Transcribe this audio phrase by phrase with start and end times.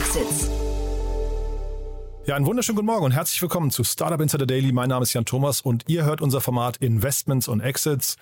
[0.00, 0.48] Exits.
[2.24, 4.72] Ja, einen wunderschönen guten Morgen und herzlich willkommen zu Startup Insider Daily.
[4.72, 8.16] Mein Name ist Jan Thomas und ihr hört unser Format Investments und Exits.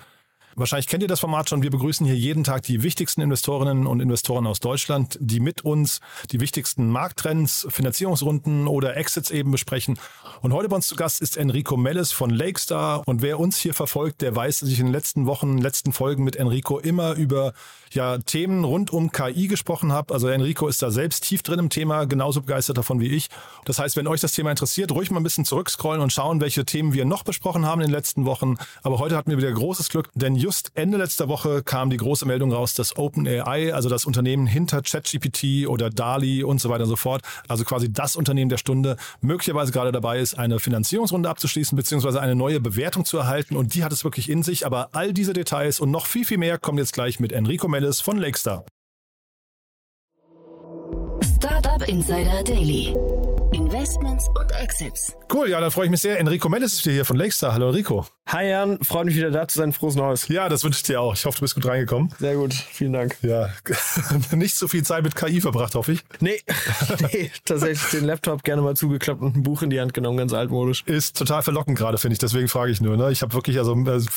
[0.58, 1.62] Wahrscheinlich kennt ihr das Format schon.
[1.62, 6.00] Wir begrüßen hier jeden Tag die wichtigsten Investorinnen und Investoren aus Deutschland, die mit uns
[6.32, 10.00] die wichtigsten Markttrends, Finanzierungsrunden oder Exits eben besprechen.
[10.40, 13.04] Und heute bei uns zu Gast ist Enrico Melles von Lakestar.
[13.06, 16.24] Und wer uns hier verfolgt, der weiß, dass ich in den letzten Wochen, letzten Folgen
[16.24, 17.52] mit Enrico immer über
[17.92, 20.12] ja, Themen rund um KI gesprochen habe.
[20.12, 23.28] Also Enrico ist da selbst tief drin im Thema, genauso begeistert davon wie ich.
[23.64, 26.64] Das heißt, wenn euch das Thema interessiert, ruhig mal ein bisschen zurückscrollen und schauen, welche
[26.64, 28.56] Themen wir noch besprochen haben in den letzten Wochen.
[28.82, 32.24] Aber heute hatten wir wieder großes Glück, denn just Ende letzter Woche kam die große
[32.24, 36.88] Meldung raus, dass OpenAI, also das Unternehmen hinter ChatGPT oder DALI und so weiter und
[36.88, 41.76] so fort, also quasi das Unternehmen der Stunde, möglicherweise gerade dabei ist, eine Finanzierungsrunde abzuschließen,
[41.76, 43.56] beziehungsweise eine neue Bewertung zu erhalten.
[43.56, 44.64] Und die hat es wirklich in sich.
[44.64, 48.00] Aber all diese Details und noch viel, viel mehr kommen jetzt gleich mit Enrico Mellis
[48.00, 48.64] von Lakestar.
[51.36, 52.94] Startup Insider Daily.
[53.52, 55.16] Investments und Exits.
[55.32, 56.18] Cool, ja, dann freue ich mich sehr.
[56.18, 57.54] Enrico Mellis ist hier von Lakestar.
[57.54, 58.06] Hallo Enrico.
[58.26, 59.72] Hi Jan, freut mich wieder da zu sein.
[59.72, 60.28] Frohes Neues.
[60.28, 61.14] Ja, das wünsche ich dir auch.
[61.14, 62.12] Ich hoffe, du bist gut reingekommen.
[62.18, 63.16] Sehr gut, vielen Dank.
[63.22, 63.48] Ja,
[64.36, 66.04] nicht so viel Zeit mit KI verbracht, hoffe ich.
[66.20, 66.40] Nee,
[67.12, 70.34] nee, tatsächlich den Laptop gerne mal zugeklappt und ein Buch in die Hand genommen, ganz
[70.34, 70.82] altmodisch.
[70.84, 72.18] Ist total verlockend gerade, finde ich.
[72.18, 72.98] Deswegen frage ich nur.
[72.98, 73.10] Ne?
[73.12, 73.74] Ich habe wirklich, also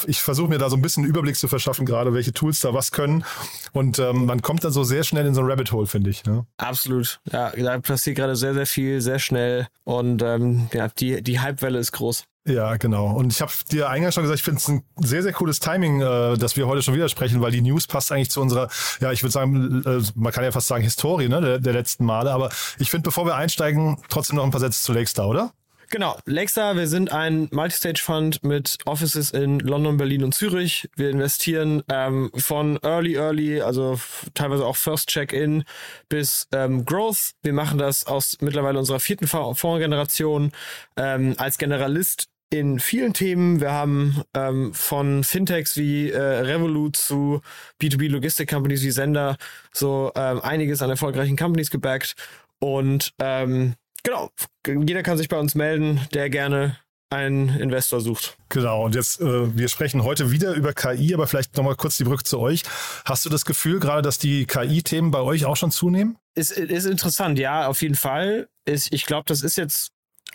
[0.08, 2.92] ich versuche mir da so ein bisschen Überblick zu verschaffen, gerade welche Tools da was
[2.92, 3.24] können.
[3.72, 6.26] Und ähm, man kommt dann so sehr schnell in so ein Rabbit Hole, finde ich.
[6.26, 6.46] Ne?
[6.58, 7.22] Absolut.
[7.32, 9.68] Ja, da passiert gerade sehr, sehr viel, sehr schnell.
[9.84, 12.26] Und ähm, ja, die, die Hypewelle ist groß.
[12.48, 13.12] Ja, genau.
[13.12, 16.02] Und ich habe dir eingangs schon gesagt, ich finde es ein sehr, sehr cooles Timing,
[16.02, 18.68] äh, dass wir heute schon wieder sprechen, weil die News passt eigentlich zu unserer,
[19.00, 22.04] ja, ich würde sagen, äh, man kann ja fast sagen Historie ne, der, der letzten
[22.04, 22.32] Male.
[22.32, 22.50] Aber
[22.80, 25.52] ich finde, bevor wir einsteigen, trotzdem noch ein paar Sätze zu Lakestar, oder?
[25.92, 30.90] Genau, Lakestar, wir sind ein Multistage-Fund mit Offices in London, Berlin und Zürich.
[30.96, 34.00] Wir investieren ähm, von Early, Early, also
[34.34, 35.66] teilweise auch First Check-In
[36.08, 37.32] bis ähm, Growth.
[37.44, 40.54] Wir machen das aus mittlerweile unserer vierten Fondsgeneration
[40.96, 43.60] ähm, als Generalist in vielen Themen.
[43.60, 47.42] Wir haben ähm, von Fintechs wie äh, Revolut zu
[47.82, 49.36] B2B-Logistik-Companies wie Sender
[49.74, 52.16] so ähm, einiges an erfolgreichen Companies gebackt.
[52.60, 54.32] Und ähm, Genau.
[54.66, 56.78] Jeder kann sich bei uns melden, der gerne
[57.12, 58.38] einen Investor sucht.
[58.50, 62.06] Genau, und jetzt, äh, wir sprechen heute wieder über KI, aber vielleicht nochmal kurz die
[62.06, 62.64] Brücke zu euch.
[63.06, 66.18] Hast du das Gefühl gerade, dass die KI-Themen bei euch auch schon zunehmen?
[66.36, 68.48] Ist, ist interessant, ja, auf jeden Fall.
[68.66, 69.92] Ist, ich glaube, das ist jetzt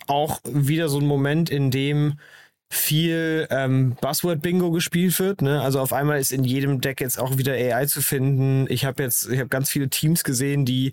[0.07, 2.19] auch wieder so ein Moment, in dem
[2.71, 5.41] viel ähm, Buzzword-Bingo gespielt wird.
[5.41, 5.63] Ne?
[5.63, 8.67] Also auf einmal ist in jedem Deck jetzt auch wieder AI zu finden.
[8.69, 10.93] Ich habe jetzt, ich habe ganz viele Teams gesehen, die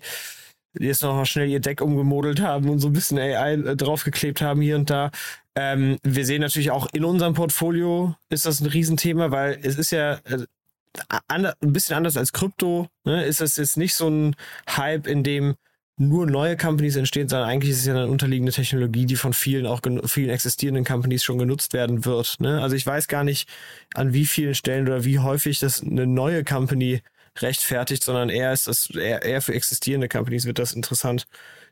[0.78, 4.40] jetzt noch mal schnell ihr Deck umgemodelt haben und so ein bisschen AI äh, draufgeklebt
[4.40, 5.10] haben hier und da.
[5.54, 9.92] Ähm, wir sehen natürlich auch in unserem Portfolio ist das ein Riesenthema, weil es ist
[9.92, 10.46] ja äh,
[11.28, 12.88] ein bisschen anders als Krypto.
[13.04, 13.24] Ne?
[13.24, 14.36] Ist das jetzt nicht so ein
[14.68, 15.54] Hype, in dem
[15.96, 19.66] nur neue Companies entstehen, sondern eigentlich ist es ja eine unterliegende Technologie, die von vielen
[19.66, 22.36] auch vielen existierenden Companies schon genutzt werden wird.
[22.40, 22.60] Ne?
[22.60, 23.48] Also ich weiß gar nicht,
[23.94, 27.00] an wie vielen Stellen oder wie häufig das eine neue Company
[27.40, 31.26] rechtfertigt, sondern eher ist das eher, eher für existierende Companies wird das interessant,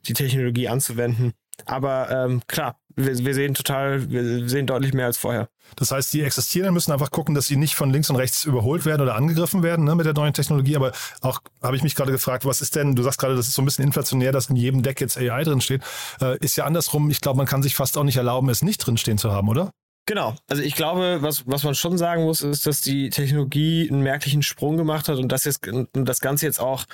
[0.07, 1.33] die Technologie anzuwenden.
[1.67, 5.49] Aber ähm, klar, wir, wir sehen total, wir sehen deutlich mehr als vorher.
[5.77, 8.85] Das heißt, die Existierenden müssen einfach gucken, dass sie nicht von links und rechts überholt
[8.85, 10.77] werden oder angegriffen werden ne, mit der neuen Technologie.
[10.77, 13.55] Aber auch habe ich mich gerade gefragt, was ist denn, du sagst gerade, das ist
[13.55, 15.83] so ein bisschen inflationär, dass in jedem Deck jetzt AI drin steht.
[16.21, 18.79] Äh, ist ja andersrum, ich glaube, man kann sich fast auch nicht erlauben, es nicht
[18.79, 19.71] drinstehen zu haben, oder?
[20.07, 20.35] Genau.
[20.49, 24.43] Also ich glaube, was, was man schon sagen muss, ist, dass die Technologie einen merklichen
[24.43, 26.87] Sprung gemacht hat und das jetzt das Ganze jetzt auch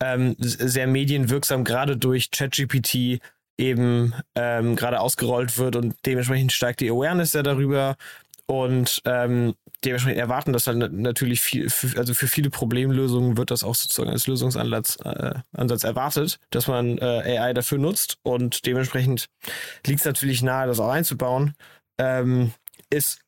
[0.00, 3.20] ähm, sehr medienwirksam gerade durch ChatGPT
[3.58, 7.96] eben ähm, gerade ausgerollt wird und dementsprechend steigt die Awareness ja darüber
[8.46, 9.54] und ähm,
[9.84, 14.26] dementsprechend erwarten das dann natürlich viel, also für viele Problemlösungen wird das auch sozusagen als
[14.26, 19.26] Lösungsansatz äh, Ansatz erwartet, dass man äh, AI dafür nutzt und dementsprechend
[19.86, 21.54] liegt es natürlich nahe, das auch einzubauen
[21.98, 22.52] ähm,
[22.90, 23.20] ist,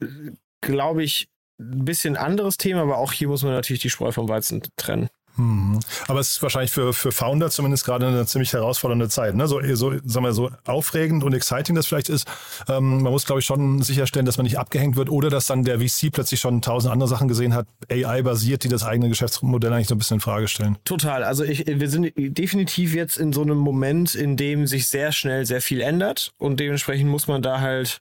[0.61, 1.29] glaube ich,
[1.61, 5.09] ein bisschen anderes Thema, aber auch hier muss man natürlich die Spreu vom Weizen trennen.
[5.39, 5.79] Hm.
[6.09, 9.37] Aber es ist wahrscheinlich für, für Founder zumindest gerade eine ziemlich herausfordernde Zeit.
[9.37, 9.47] Ne?
[9.47, 12.27] So, so, sagen wir, so aufregend und exciting das vielleicht ist.
[12.69, 15.63] Ähm, man muss, glaube ich, schon sicherstellen, dass man nicht abgehängt wird oder dass dann
[15.63, 19.87] der VC plötzlich schon tausend andere Sachen gesehen hat, AI-basiert, die das eigene Geschäftsmodell eigentlich
[19.87, 20.77] so ein bisschen in Frage stellen.
[20.85, 21.23] Total.
[21.23, 25.47] Also ich, wir sind definitiv jetzt in so einem Moment, in dem sich sehr schnell
[25.47, 28.01] sehr viel ändert und dementsprechend muss man da halt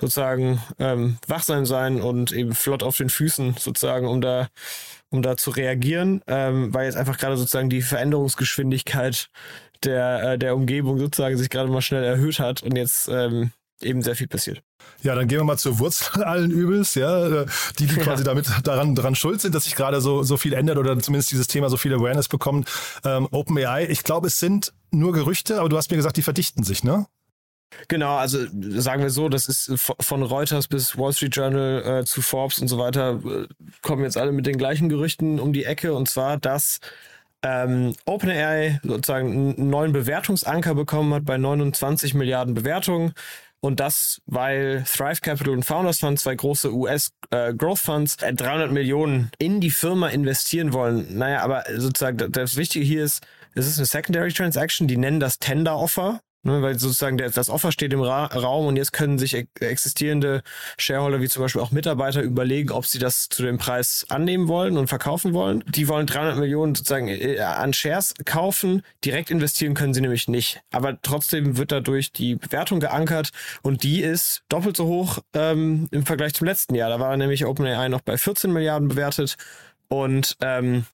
[0.00, 4.48] sozusagen ähm, wachsam sein und eben flott auf den Füßen sozusagen, um da,
[5.10, 9.28] um da zu reagieren, ähm, weil jetzt einfach gerade sozusagen die Veränderungsgeschwindigkeit
[9.84, 14.02] der, äh, der Umgebung sozusagen sich gerade mal schnell erhöht hat und jetzt ähm, eben
[14.02, 14.62] sehr viel passiert.
[15.02, 17.46] Ja, dann gehen wir mal zur Wurzel allen Übels, ja, äh,
[17.78, 20.78] die, die quasi damit daran, daran schuld sind, dass sich gerade so, so viel ändert
[20.78, 22.68] oder zumindest dieses Thema so viel Awareness bekommt.
[23.04, 26.64] Ähm, OpenAI, ich glaube, es sind nur Gerüchte, aber du hast mir gesagt, die verdichten
[26.64, 27.06] sich, ne?
[27.88, 28.38] Genau, also
[28.80, 32.68] sagen wir so, das ist von Reuters bis Wall Street Journal äh, zu Forbes und
[32.68, 33.46] so weiter, äh,
[33.82, 36.80] kommen jetzt alle mit den gleichen Gerüchten um die Ecke und zwar, dass
[37.42, 43.12] ähm, OpenAI sozusagen einen neuen Bewertungsanker bekommen hat bei 29 Milliarden Bewertungen.
[43.64, 48.70] Und das, weil Thrive Capital und Founders Fund, zwei große US äh, Growth Funds, 300
[48.70, 51.16] äh, Millionen in die Firma investieren wollen.
[51.16, 53.22] Naja, aber sozusagen das Wichtige hier ist,
[53.54, 56.20] es ist eine Secondary Transaction, die nennen das Tender Offer.
[56.44, 60.42] Ne, weil sozusagen der, das Offer steht im Ra Raum und jetzt können sich existierende
[60.76, 64.76] Shareholder wie zum Beispiel auch Mitarbeiter überlegen, ob sie das zu dem Preis annehmen wollen
[64.76, 65.62] und verkaufen wollen.
[65.68, 68.82] Die wollen 300 Millionen sozusagen äh, an Shares kaufen.
[69.04, 70.60] Direkt investieren können sie nämlich nicht.
[70.72, 73.30] Aber trotzdem wird dadurch die Bewertung geankert
[73.62, 76.90] und die ist doppelt so hoch ähm, im Vergleich zum letzten Jahr.
[76.90, 79.36] Da war nämlich OpenAI noch bei 14 Milliarden bewertet
[79.86, 80.86] und ähm,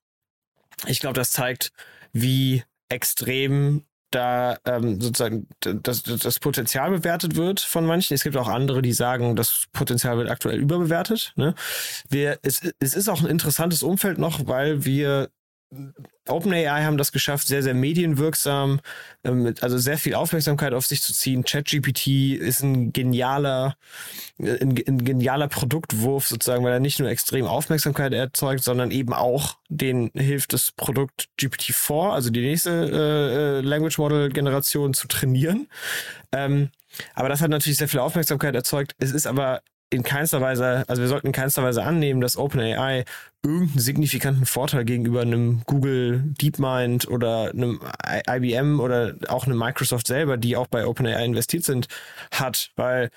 [0.86, 1.72] ich glaube, das zeigt,
[2.12, 8.14] wie extrem da ähm, sozusagen das, das Potenzial bewertet wird von manchen.
[8.14, 11.32] Es gibt auch andere, die sagen, das Potenzial wird aktuell überbewertet.
[11.36, 11.54] Ne?
[12.08, 15.30] Wir, es, es ist auch ein interessantes Umfeld noch, weil wir
[16.26, 18.80] OpenAI haben das geschafft, sehr, sehr medienwirksam,
[19.24, 21.44] ähm, also sehr viel Aufmerksamkeit auf sich zu ziehen.
[21.44, 23.76] ChatGPT ist ein genialer,
[24.38, 29.12] äh, ein, ein, genialer Produktwurf sozusagen, weil er nicht nur extrem Aufmerksamkeit erzeugt, sondern eben
[29.12, 35.06] auch den hilft das Produkt GPT-4, also die nächste äh, äh, Language Model Generation zu
[35.06, 35.68] trainieren.
[36.32, 36.70] Ähm,
[37.14, 38.94] aber das hat natürlich sehr viel Aufmerksamkeit erzeugt.
[38.98, 39.60] Es ist aber
[39.90, 43.04] in keinster Weise, also wir sollten in keinster Weise annehmen, dass OpenAI
[43.42, 47.80] irgendeinen signifikanten Vorteil gegenüber einem Google DeepMind oder einem
[48.28, 51.88] IBM oder auch einem Microsoft selber, die auch bei OpenAI investiert sind,
[52.32, 53.10] hat, weil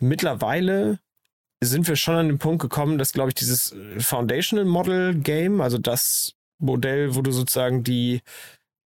[0.00, 0.98] mittlerweile
[1.62, 5.78] sind wir schon an den Punkt gekommen, dass, glaube ich, dieses Foundational Model Game, also
[5.78, 8.22] das Modell, wo du sozusagen die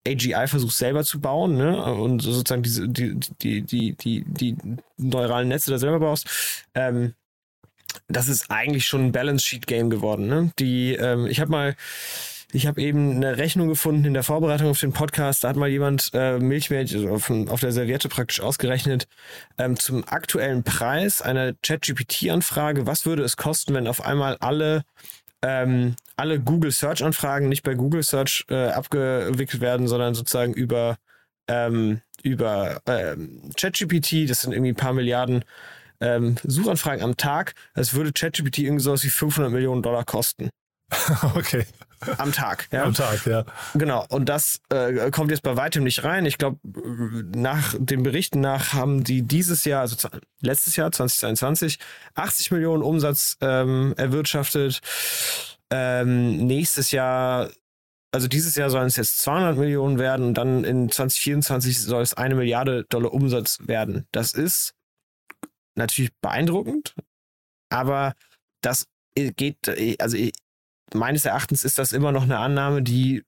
[0.08, 1.84] AGI versuchst selber zu bauen, ne?
[1.84, 4.58] Und sozusagen diese, die, die, die, die, die
[4.98, 6.28] neuralen Netze da selber baust,
[6.74, 7.14] ähm,
[8.12, 10.28] das ist eigentlich schon ein Balance Sheet Game geworden.
[10.28, 10.52] Ne?
[10.60, 11.76] Die, ähm, ich habe mal,
[12.54, 15.44] ich habe eben eine Rechnung gefunden in der Vorbereitung auf den Podcast.
[15.44, 19.08] Da hat mal jemand äh, Milchmädchen also auf, auf, der Serviette praktisch ausgerechnet
[19.58, 22.86] ähm, zum aktuellen Preis einer ChatGPT-Anfrage.
[22.86, 24.84] Was würde es kosten, wenn auf einmal alle
[25.44, 30.98] ähm, alle Google Search Anfragen nicht bei Google Search äh, abgewickelt werden, sondern sozusagen über
[31.48, 34.30] ähm, über ähm, ChatGPT.
[34.30, 35.44] Das sind irgendwie ein paar Milliarden
[36.02, 40.50] ähm, Suchanfragen am Tag, das würde ChatGPT irgendwie sowas wie 500 Millionen Dollar kosten.
[41.36, 41.66] okay.
[42.18, 42.84] Am Tag, ja.
[42.84, 43.46] Am Tag, ja.
[43.76, 44.06] Genau.
[44.10, 46.26] Und das äh, kommt jetzt bei weitem nicht rein.
[46.26, 46.60] Ich glaube,
[47.36, 50.10] nach den Berichten nach haben die dieses Jahr, also
[50.42, 51.78] letztes Jahr, 2022,
[52.16, 54.82] 80 Millionen Umsatz ähm, erwirtschaftet.
[55.70, 57.50] Ähm, nächstes Jahr,
[58.12, 62.16] also dieses Jahr sollen es jetzt 200 Millionen werden und dann in 2024 soll es
[62.16, 64.08] eine Milliarde Dollar Umsatz werden.
[64.12, 64.74] Das ist
[65.76, 66.96] natürlich beeindruckend,
[67.70, 68.14] aber
[68.62, 69.58] das geht,
[70.00, 70.18] also
[70.94, 73.24] meines Erachtens ist das immer noch eine Annahme, die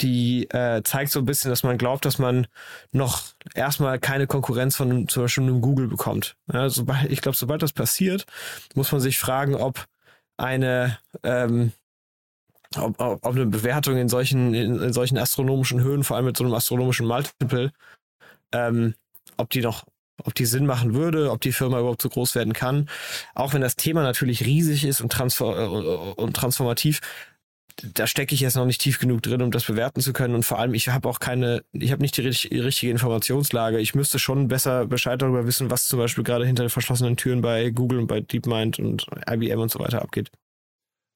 [0.00, 2.46] die äh, zeigt so ein bisschen, dass man glaubt, dass man
[2.92, 3.22] noch
[3.54, 6.36] erstmal keine Konkurrenz von zum Beispiel einem Google bekommt.
[6.52, 8.26] Ja, sobald, ich glaube, sobald das passiert,
[8.74, 9.86] muss man sich fragen, ob
[10.36, 11.72] eine ähm,
[12.76, 16.36] ob, ob, ob eine Bewertung in solchen in, in, solchen astronomischen Höhen, vor allem mit
[16.36, 17.72] so einem astronomischen Multiple,
[18.52, 18.94] ähm,
[19.36, 19.84] ob die noch
[20.24, 22.88] ob die Sinn machen würde, ob die Firma überhaupt so groß werden kann.
[23.34, 25.66] Auch wenn das Thema natürlich riesig ist und, transfer äh,
[26.20, 27.00] und transformativ,
[27.94, 30.34] da stecke ich jetzt noch nicht tief genug drin, um das bewerten zu können.
[30.34, 33.78] Und vor allem, ich habe auch keine, ich habe nicht die richtige Informationslage.
[33.78, 37.40] Ich müsste schon besser Bescheid darüber wissen, was zum Beispiel gerade hinter den verschlossenen Türen
[37.40, 40.30] bei Google und bei DeepMind und IBM und so weiter abgeht.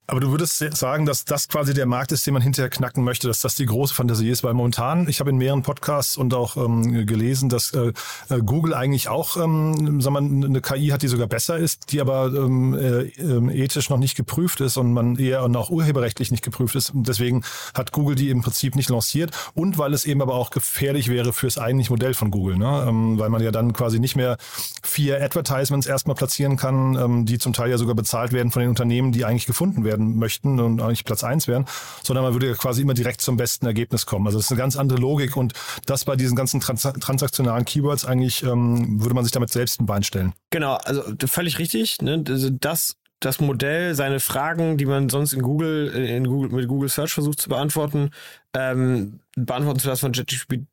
[0.06, 3.26] Aber du würdest sagen, dass das quasi der Markt ist, den man hinterher knacken möchte,
[3.26, 6.58] dass das die große Fantasie ist, weil momentan, ich habe in mehreren Podcasts und auch
[6.58, 7.92] ähm, gelesen, dass äh,
[8.28, 12.02] äh Google eigentlich auch ähm, sagen wir, eine KI hat, die sogar besser ist, die
[12.02, 16.30] aber ähm, äh, ähm, ethisch noch nicht geprüft ist und man eher und auch urheberrechtlich
[16.30, 16.90] nicht geprüft ist.
[16.90, 17.42] Und deswegen
[17.72, 21.32] hat Google die im Prinzip nicht lanciert und weil es eben aber auch gefährlich wäre
[21.32, 22.84] fürs eigentliche Modell von Google, ne?
[22.86, 24.36] ähm, weil man ja dann quasi nicht mehr
[24.82, 28.68] vier Advertisements erstmal platzieren kann, ähm, die zum Teil ja sogar bezahlt werden von den
[28.68, 31.66] Unternehmen, die eigentlich gefunden werden werden möchten und eigentlich Platz eins wären,
[32.02, 34.26] sondern man würde ja quasi immer direkt zum besten Ergebnis kommen.
[34.26, 35.52] Also das ist eine ganz andere Logik und
[35.86, 39.86] das bei diesen ganzen trans transaktionalen Keywords eigentlich ähm, würde man sich damit selbst ein
[39.86, 40.34] Bein stellen.
[40.50, 42.02] Genau, also völlig richtig.
[42.02, 42.22] Ne?
[42.28, 46.88] Also das das Modell seine Fragen, die man sonst in Google, in Google mit Google
[46.88, 48.10] Search versucht zu beantworten,
[48.54, 50.26] ähm, beantworten zu lassen von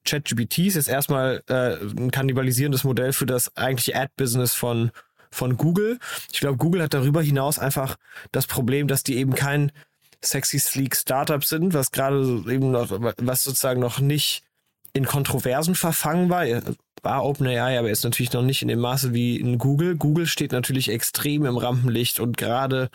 [0.04, 4.92] ChatGPT ist jetzt erstmal äh, ein kannibalisierendes Modell für das eigentliche Ad-Business von,
[5.32, 6.00] von Google.
[6.32, 7.98] Ich glaube, Google hat darüber hinaus einfach
[8.32, 9.72] das Problem, dass die eben kein
[10.24, 14.44] sexy, sleek Startup sind, was gerade eben noch, was sozusagen noch nicht
[14.94, 16.46] in Kontroversen verfangen war.
[17.04, 19.96] War OpenAI, aber ist natürlich noch nicht in dem Maße wie in Google.
[19.96, 22.90] Google steht natürlich extrem im Rampenlicht und gerade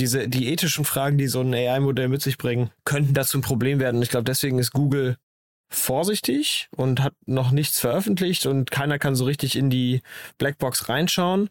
[0.00, 3.78] diese, die ethischen Fragen, die so ein AI-Modell mit sich bringen, könnten dazu ein Problem
[3.78, 4.02] werden.
[4.02, 5.16] Ich glaube, deswegen ist Google
[5.68, 10.02] vorsichtig und hat noch nichts veröffentlicht und keiner kann so richtig in die
[10.38, 11.50] Blackbox reinschauen.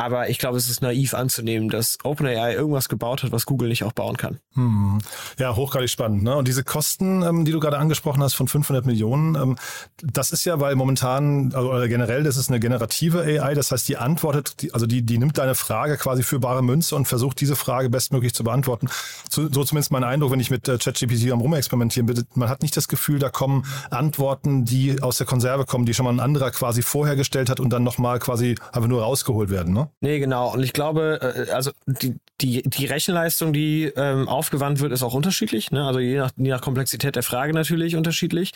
[0.00, 3.84] Aber ich glaube, es ist naiv anzunehmen, dass OpenAI irgendwas gebaut hat, was Google nicht
[3.84, 4.38] auch bauen kann.
[4.54, 4.98] Hm.
[5.38, 6.22] Ja, hochgradig spannend.
[6.22, 6.34] Ne?
[6.36, 9.56] Und diese Kosten, ähm, die du gerade angesprochen hast von 500 Millionen, ähm,
[10.02, 13.52] das ist ja, weil momentan, also generell, das ist eine generative AI.
[13.52, 16.96] Das heißt, die antwortet, die, also die, die nimmt deine Frage quasi für bare Münze
[16.96, 18.88] und versucht, diese Frage bestmöglich zu beantworten.
[19.28, 22.24] So, so zumindest mein Eindruck, wenn ich mit äh, ChatGPT am Rumexperimentieren bin.
[22.36, 26.06] Man hat nicht das Gefühl, da kommen Antworten, die aus der Konserve kommen, die schon
[26.06, 29.74] mal ein anderer quasi vorhergestellt hat und dann nochmal quasi einfach nur rausgeholt werden.
[29.74, 29.89] Ne?
[30.00, 30.52] Nee, genau.
[30.52, 35.14] Und ich glaube, äh, also die, die, die Rechenleistung, die ähm, aufgewandt wird, ist auch
[35.14, 35.70] unterschiedlich.
[35.70, 35.84] Ne?
[35.84, 38.52] Also je nach, je nach Komplexität der Frage natürlich unterschiedlich.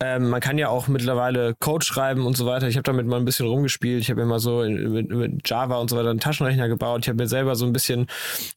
[0.00, 2.68] Ähm, man kann ja auch mittlerweile Code schreiben und so weiter.
[2.68, 4.00] Ich habe damit mal ein bisschen rumgespielt.
[4.00, 7.00] Ich habe mir mal so in, mit, mit, Java und so weiter einen Taschenrechner gebaut.
[7.02, 8.06] Ich habe mir selber so ein bisschen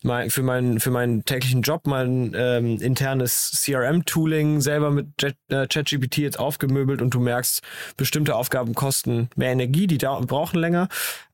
[0.04, 6.18] mal für meinen für meinen täglichen Job mein ähm, internes CRM-Tooling selber mit äh, ChatGPT
[6.18, 7.62] jetzt aufgemöbelt und du merkst,
[7.98, 10.88] bestimmte Aufgaben kosten mehr Energie, die da brauchen länger.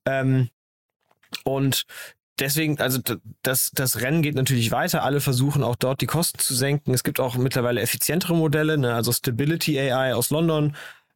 [0.06, 0.50] Ähm,
[1.44, 1.86] und
[2.40, 3.00] deswegen, also
[3.42, 5.04] das, das Rennen geht natürlich weiter.
[5.04, 6.94] Alle versuchen auch dort die Kosten zu senken.
[6.94, 8.94] Es gibt auch mittlerweile effizientere Modelle, ne?
[8.94, 10.76] also Stability AI aus London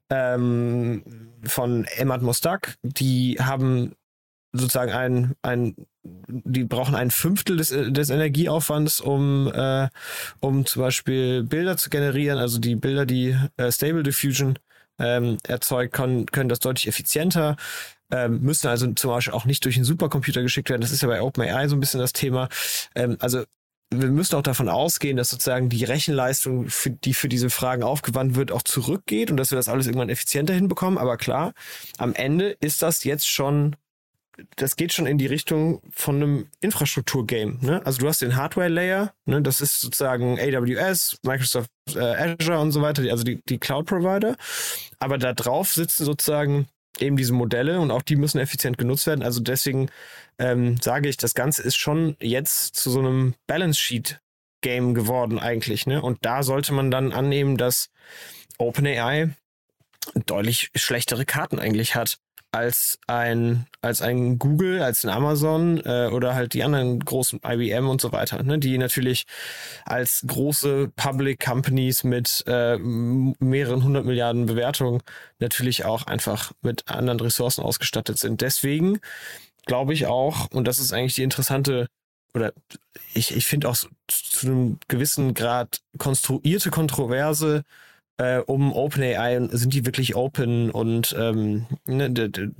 [0.10, 1.04] ähm,
[1.44, 2.78] von Emad Mostak.
[2.84, 3.94] Die haben
[4.54, 5.76] sozusagen ein, ein
[6.30, 9.90] die brauchen ein Fünftel des, des Energieaufwands, um, äh,
[10.40, 12.38] um zum Beispiel Bilder zu generieren.
[12.40, 14.58] Also die Bilder, die äh, Stable Diffusion
[15.00, 17.58] ähm, erzeugt, können, können das deutlich effizienter
[18.12, 20.82] ähm, müssen also zum Beispiel auch nicht durch einen Supercomputer geschickt werden.
[20.82, 22.50] Das ist ja bei OpenAI so ein bisschen das Thema.
[22.96, 23.44] Ähm, also
[23.90, 28.36] wir müssen auch davon ausgehen, dass sozusagen die Rechenleistung, für, die für diese Fragen aufgewandt
[28.36, 30.98] wird, auch zurückgeht und dass wir das alles irgendwann effizienter hinbekommen.
[30.98, 31.54] Aber klar,
[31.98, 33.78] am Ende ist das jetzt schon,
[34.58, 37.60] das geht schon in die Richtung von einem Infrastruktur-Game.
[37.62, 37.82] Ne?
[37.86, 39.42] Also du hast den Hardware-Layer, ne?
[39.42, 44.36] das ist sozusagen AWS, Microsoft äh, Azure und so weiter, also die, die Cloud-Provider.
[45.00, 46.68] Aber da drauf sitzen sozusagen
[47.00, 49.24] eben diese Modelle und auch die müssen effizient genutzt werden.
[49.24, 49.90] Also deswegen
[50.40, 54.20] ähm, sage ich, das Ganze ist schon jetzt zu so einem Balance Sheet
[54.62, 55.86] Game geworden eigentlich.
[55.86, 56.02] Ne?
[56.02, 57.90] Und da sollte man dann annehmen, dass
[58.58, 59.30] OpenAI
[60.26, 62.18] deutlich schlechtere Karten eigentlich hat
[62.52, 67.88] als ein, als ein Google, als ein Amazon äh, oder halt die anderen großen IBM
[67.90, 68.58] und so weiter, ne?
[68.58, 69.26] die natürlich
[69.86, 75.02] als große Public Companies mit äh, mehreren hundert Milliarden Bewertungen
[75.40, 78.42] natürlich auch einfach mit anderen Ressourcen ausgestattet sind.
[78.42, 79.00] Deswegen
[79.66, 81.88] glaube ich auch, und das ist eigentlich die interessante
[82.34, 82.54] oder
[83.14, 83.76] ich, ich finde auch
[84.08, 87.64] zu einem gewissen Grad konstruierte Kontroverse
[88.18, 92.12] äh, um OpenAI sind die wirklich open und ähm, ne,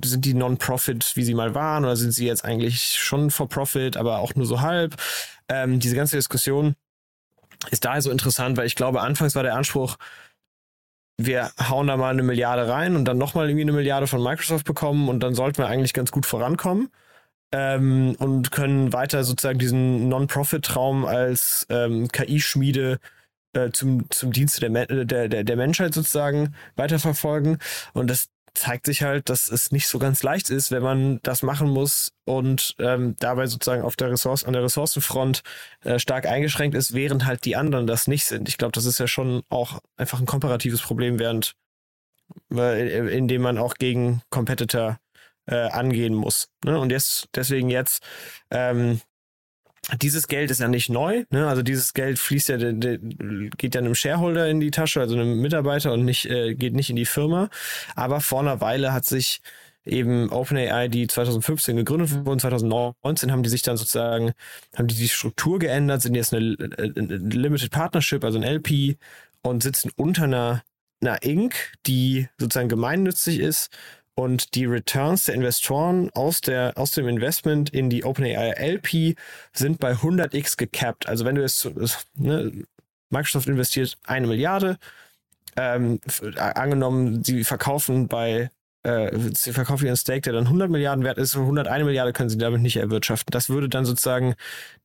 [0.04, 3.96] sind die Non-Profit, wie sie mal waren, oder sind sie jetzt eigentlich schon for Profit,
[3.96, 4.96] aber auch nur so halb?
[5.48, 6.76] Ähm, diese ganze Diskussion
[7.70, 9.96] ist daher so interessant, weil ich glaube, anfangs war der Anspruch,
[11.20, 14.64] wir hauen da mal eine Milliarde rein und dann nochmal irgendwie eine Milliarde von Microsoft
[14.64, 16.90] bekommen und dann sollten wir eigentlich ganz gut vorankommen.
[17.50, 23.00] Ähm, und können weiter sozusagen diesen Non-Profit-Traum als ähm, KI-Schmiede
[23.52, 27.58] äh, zum, zum Dienste der, der, der, der Menschheit sozusagen weiterverfolgen.
[27.92, 31.42] Und das zeigt sich halt, dass es nicht so ganz leicht ist, wenn man das
[31.42, 35.42] machen muss und ähm, dabei sozusagen auf der Ressource, an der Ressourcenfront
[35.84, 38.48] äh, stark eingeschränkt ist, während halt die anderen das nicht sind.
[38.48, 41.54] Ich glaube, das ist ja schon auch einfach ein komparatives Problem, während
[42.52, 44.98] äh, in dem man auch gegen Competitor
[45.46, 46.48] äh, angehen muss.
[46.64, 46.78] Ne?
[46.78, 48.02] Und jetzt, deswegen jetzt
[48.50, 49.00] ähm,
[49.96, 51.48] dieses Geld ist ja nicht neu, ne?
[51.48, 55.14] Also dieses Geld fließt ja, de, de, geht ja einem Shareholder in die Tasche, also
[55.14, 57.48] einem Mitarbeiter und nicht, äh, geht nicht in die Firma.
[57.94, 59.40] Aber vor einer Weile hat sich
[59.84, 64.32] eben OpenAI, die 2015 gegründet wurden, 2019 haben die sich dann sozusagen,
[64.76, 68.98] haben die die Struktur geändert, sind jetzt eine, eine Limited Partnership, also ein LP
[69.42, 70.62] und sitzen unter einer,
[71.00, 73.70] einer Inc., die sozusagen gemeinnützig ist
[74.18, 79.16] und die Returns der Investoren aus, der, aus dem Investment in die OpenAI LP
[79.52, 81.08] sind bei 100x gecapped.
[81.08, 81.70] Also wenn du jetzt,
[82.16, 82.64] ne,
[83.10, 84.78] Microsoft investiert eine Milliarde,
[85.56, 86.00] ähm,
[86.36, 88.50] angenommen, sie verkaufen bei
[88.82, 92.38] äh, sie verkaufen ihren Stake, der dann 100 Milliarden wert ist, 101 Milliarde können sie
[92.38, 93.30] damit nicht erwirtschaften.
[93.30, 94.34] Das würde dann sozusagen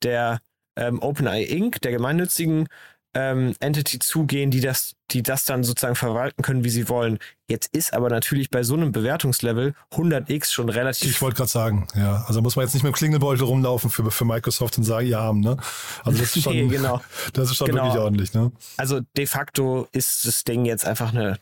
[0.04, 0.42] der
[0.75, 2.68] ähm, OpenAI Inc., der gemeinnützigen
[3.13, 7.20] ähm, Entity zugehen, die das, die das dann sozusagen verwalten können, wie sie wollen.
[7.48, 11.12] Jetzt ist aber natürlich bei so einem Bewertungslevel 100x schon relativ.
[11.12, 12.24] Ich wollte gerade sagen, ja.
[12.27, 15.32] Also muss man jetzt nicht mit dem Klingelbeutel rumlaufen für, für Microsoft und sagen, ja,
[15.32, 15.58] ne?
[16.03, 17.01] Also das ist schon, nee, genau.
[17.34, 17.86] das ist schon genau.
[17.86, 18.51] wirklich ordentlich, ne?
[18.77, 21.38] Also de facto ist das Ding jetzt einfach eine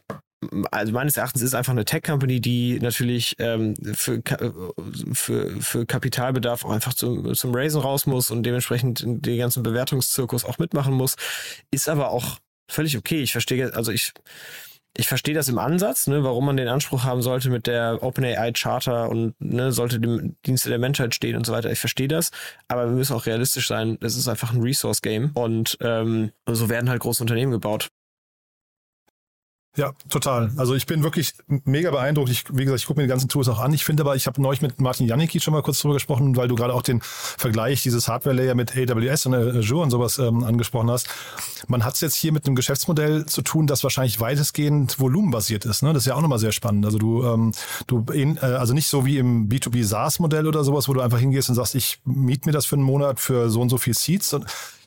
[0.72, 4.22] also meines Erachtens ist einfach eine Tech-Company, die natürlich ähm, für,
[5.14, 10.46] für, für Kapitalbedarf auch einfach zum, zum Raisen raus muss und dementsprechend den ganzen Bewertungszirkus
[10.46, 11.16] auch mitmachen muss,
[11.70, 13.22] ist aber auch völlig okay.
[13.22, 14.14] Ich verstehe, also ich,
[14.98, 18.52] ich verstehe das im Ansatz, ne, warum man den Anspruch haben sollte mit der OpenAI
[18.54, 21.72] Charter und ne, sollte dem Dienste der Menschheit stehen und so weiter.
[21.72, 22.32] Ich verstehe das,
[22.68, 23.98] aber wir müssen auch realistisch sein.
[24.02, 27.92] Das ist einfach ein Resource Game und ähm, so werden halt große Unternehmen gebaut.
[29.78, 30.51] Ja, total.
[30.58, 32.30] Also ich bin wirklich mega beeindruckt.
[32.30, 33.74] Ich, wie gesagt, ich gucke mir die ganzen Tools auch an.
[33.74, 36.50] Ich finde aber, ich habe neulich mit Martin Janicki schon mal kurz drüber gesprochen, weil
[36.50, 40.92] du gerade auch den Vergleich dieses Hardware-Layer mit AWS und Azure und sowas ähm, angesprochen
[40.92, 41.08] hast.
[41.70, 45.84] Man hat es jetzt hier mit einem Geschäftsmodell zu tun, das wahrscheinlich weitestgehend volumenbasiert ist.
[45.84, 45.94] Ne?
[45.94, 46.86] Das ist ja auch nochmal sehr spannend.
[46.86, 47.54] Also du, ähm,
[47.88, 51.20] du in, äh, also nicht so wie im B2B SaaS-Modell oder sowas, wo du einfach
[51.20, 53.94] hingehst und sagst, ich miete mir das für einen Monat für so und so viel
[53.94, 54.34] Seats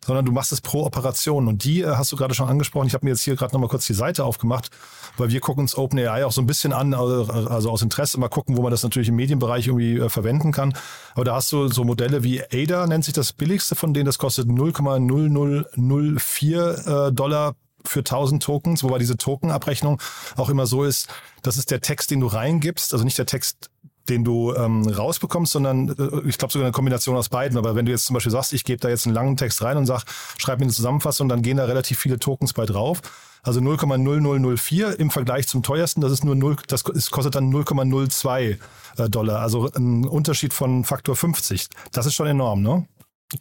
[0.06, 1.48] sondern du machst es pro Operation.
[1.48, 2.86] Und die äh, hast du gerade schon angesprochen.
[2.86, 4.70] Ich habe mir jetzt hier gerade nochmal kurz die Seite aufgemacht,
[5.16, 8.56] weil wir gucken uns OpenAI auch so ein bisschen an, also, aus Interesse, mal gucken,
[8.56, 10.72] wo man das natürlich im Medienbereich irgendwie äh, verwenden kann.
[11.14, 14.18] Aber da hast du so Modelle wie ADA, nennt sich das billigste von denen, das
[14.18, 17.54] kostet 0,0004 äh, Dollar
[17.86, 20.00] für 1000 Tokens, wobei diese Tokenabrechnung
[20.36, 21.08] auch immer so ist,
[21.42, 23.70] das ist der Text, den du reingibst, also nicht der Text,
[24.08, 27.58] den du ähm, rausbekommst, sondern äh, ich glaube sogar eine Kombination aus beiden.
[27.58, 29.76] Aber wenn du jetzt zum Beispiel sagst, ich gebe da jetzt einen langen Text rein
[29.76, 30.04] und sag,
[30.38, 33.00] schreib mir eine Zusammenfassung, dann gehen da relativ viele Tokens bei drauf.
[33.42, 38.58] Also 0,0004 im Vergleich zum teuersten, das ist nur 0, das kostet dann 0,02
[38.96, 39.40] äh, Dollar.
[39.40, 41.66] Also ein Unterschied von Faktor 50.
[41.92, 42.86] Das ist schon enorm, ne?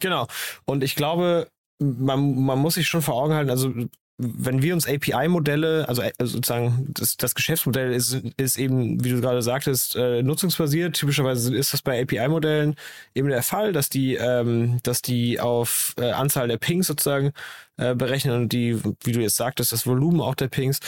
[0.00, 0.26] Genau.
[0.66, 3.72] Und ich glaube, man, man muss sich schon vor Augen halten, also
[4.16, 9.20] wenn wir uns API-Modelle, also äh, sozusagen das, das Geschäftsmodell ist, ist eben, wie du
[9.20, 10.94] gerade sagtest, äh, nutzungsbasiert.
[10.94, 12.76] Typischerweise ist das bei API-Modellen
[13.14, 17.32] eben der Fall, dass die, ähm, dass die auf äh, Anzahl der Pings sozusagen
[17.76, 20.78] äh, berechnen und die, wie du jetzt sagtest, das Volumen auch der Pings.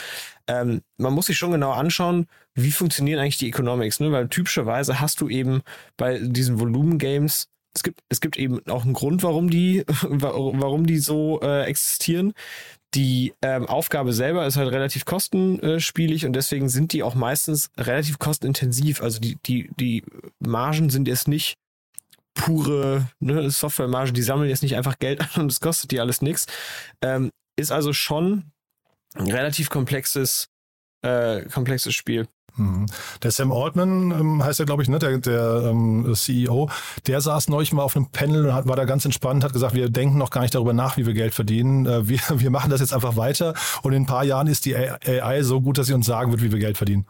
[0.47, 4.13] Ähm, man muss sich schon genau anschauen, wie funktionieren eigentlich die Economics, ne?
[4.13, 5.63] weil typischerweise hast du eben
[5.97, 10.99] bei diesen Volumen-Games es gibt, es gibt eben auch einen Grund, warum die, warum die
[10.99, 12.33] so äh, existieren
[12.95, 18.19] die ähm, Aufgabe selber ist halt relativ kostenspielig und deswegen sind die auch meistens relativ
[18.19, 19.03] kostenintensiv.
[19.03, 20.05] Also die, die, die
[20.39, 21.57] Margen sind jetzt nicht
[22.35, 26.23] pure ne, Softwaremargen, die sammeln jetzt nicht einfach Geld an und es kostet die alles
[26.23, 26.47] nichts.
[27.03, 28.53] Ähm, ist also schon
[29.15, 30.49] ein relativ komplexes,
[31.07, 32.27] äh, komplexes Spiel.
[32.57, 32.87] Mhm.
[33.23, 36.71] Der Sam Altman ähm, heißt er, glaube ich, ne, der, der ähm, CEO,
[37.07, 39.75] der saß neulich mal auf einem Panel und hat, war da ganz entspannt, hat gesagt,
[39.75, 41.87] wir denken noch gar nicht darüber nach, wie wir Geld verdienen.
[41.87, 44.77] Äh, wir, wir machen das jetzt einfach weiter und in ein paar Jahren ist die
[44.77, 47.07] AI so gut, dass sie uns sagen wird, wie wir Geld verdienen.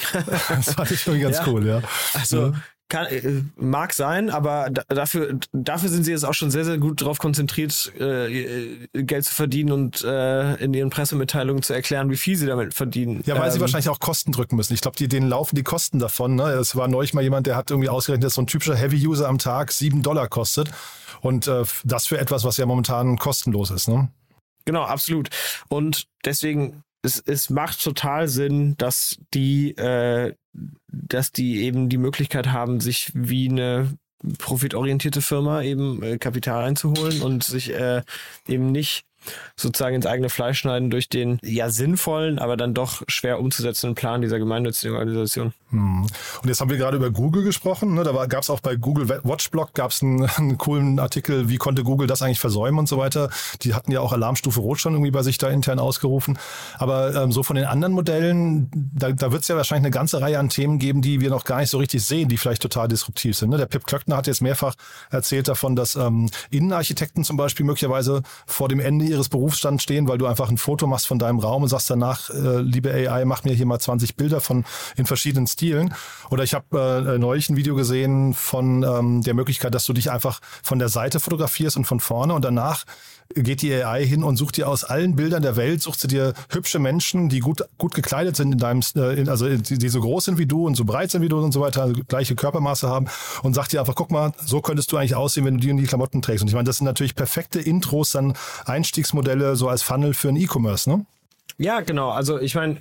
[0.48, 1.46] das fand ich irgendwie ganz ja.
[1.46, 1.82] cool, ja.
[2.14, 2.52] Also ja.
[2.90, 7.00] Kann, äh, mag sein, aber dafür, dafür sind sie jetzt auch schon sehr, sehr gut
[7.00, 12.36] darauf konzentriert, äh, Geld zu verdienen und äh, in ihren Pressemitteilungen zu erklären, wie viel
[12.36, 13.22] sie damit verdienen.
[13.24, 14.74] Ja, weil ähm, sie wahrscheinlich auch Kosten drücken müssen.
[14.74, 16.34] Ich glaube, die, denen laufen die Kosten davon.
[16.34, 16.50] Ne?
[16.50, 19.38] Es war neulich mal jemand, der hat irgendwie ausgerechnet, dass so ein typischer Heavy-User am
[19.38, 20.70] Tag sieben Dollar kostet.
[21.20, 23.88] Und äh, das für etwas, was ja momentan kostenlos ist.
[23.88, 24.08] Ne?
[24.64, 25.28] Genau, absolut.
[25.68, 30.34] Und deswegen es, es macht total Sinn, dass die, äh,
[30.88, 33.98] dass die eben die Möglichkeit haben, sich wie eine
[34.38, 38.02] profitorientierte Firma eben äh, Kapital einzuholen und sich äh,
[38.46, 39.04] eben nicht
[39.56, 44.22] sozusagen ins eigene Fleisch schneiden durch den ja sinnvollen, aber dann doch schwer umzusetzenden Plan
[44.22, 45.52] dieser gemeinnützigen Organisation.
[45.70, 46.02] Hm.
[46.02, 47.94] Und jetzt haben wir gerade über Google gesprochen.
[47.94, 48.02] Ne?
[48.02, 51.84] Da gab es auch bei Google Watchblog gab es einen, einen, coolen Artikel, wie konnte
[51.84, 53.30] Google das eigentlich versäumen und so weiter.
[53.62, 56.38] Die hatten ja auch Alarmstufe Rot schon irgendwie bei sich da intern ausgerufen.
[56.78, 60.20] Aber ähm, so von den anderen Modellen, da, da wird es ja wahrscheinlich eine ganze
[60.20, 62.88] Reihe an Themen geben, die wir noch gar nicht so richtig sehen, die vielleicht total
[62.88, 63.50] disruptiv sind.
[63.50, 63.56] Ne?
[63.56, 64.74] Der Pip Klöckner hat jetzt mehrfach
[65.10, 70.18] erzählt davon, dass ähm, Innenarchitekten zum Beispiel möglicherweise vor dem Ende ihres Berufsstands stehen, weil
[70.18, 73.44] du einfach ein Foto machst von deinem Raum und sagst danach, äh, liebe AI, mach
[73.44, 74.64] mir hier mal 20 Bilder von
[74.96, 75.94] in verschiedenen Stilen.
[76.30, 80.10] Oder ich habe äh, neulich ein Video gesehen von ähm, der Möglichkeit, dass du dich
[80.10, 82.84] einfach von der Seite fotografierst und von vorne und danach
[83.34, 86.34] geht die AI hin und sucht dir aus allen Bildern der Welt, sucht sie dir
[86.48, 90.24] hübsche Menschen, die gut, gut gekleidet sind in deinem, äh, also die, die so groß
[90.26, 92.88] sind wie du und so breit sind wie du und so weiter, also gleiche Körpermaße
[92.88, 93.06] haben
[93.42, 95.76] und sagt dir einfach, guck mal, so könntest du eigentlich aussehen, wenn du die und
[95.76, 96.42] die Klamotten trägst.
[96.42, 100.36] Und ich meine, das sind natürlich perfekte Intros, dann Einstiegsmodelle so als Funnel für ein
[100.36, 101.06] E-Commerce, ne?
[101.58, 102.10] Ja, genau.
[102.10, 102.80] Also ich meine,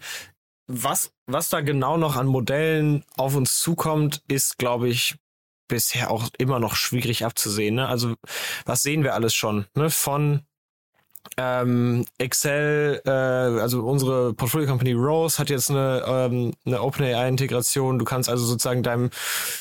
[0.68, 5.16] was, was da genau noch an Modellen auf uns zukommt, ist, glaube ich,
[5.70, 7.76] bisher auch immer noch schwierig abzusehen.
[7.76, 7.88] Ne?
[7.88, 8.16] Also
[8.66, 9.66] was sehen wir alles schon?
[9.76, 9.90] Ne?
[9.90, 10.42] Von
[11.38, 18.00] ähm, Excel, äh, also unsere Portfolio Company Rose hat jetzt eine, ähm, eine OpenAI-Integration.
[18.00, 19.10] Du kannst also sozusagen deinem,